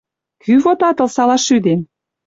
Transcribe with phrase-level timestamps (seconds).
[0.43, 1.79] Кӱ вот атыл салаш шӱден?